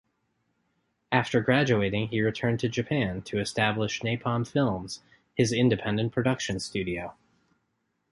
[1.11, 5.03] After graduating, he returned to Japan to establish Napalm Films,
[5.35, 7.13] his independent production studio.